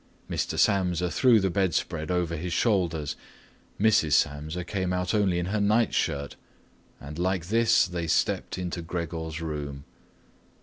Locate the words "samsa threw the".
0.57-1.51